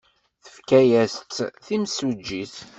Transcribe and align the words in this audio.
Tefka-as-tt 0.43 1.37
timsujjit. 1.65 2.55